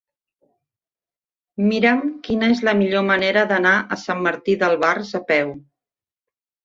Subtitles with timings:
[1.65, 5.57] Mira'm quina és la millor manera d'anar a Sant Martí d'Albars a peu.